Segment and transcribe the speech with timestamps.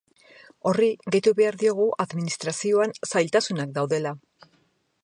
[0.69, 4.17] Horri gehitu behar diogu administrazioan zailtasunak daudela.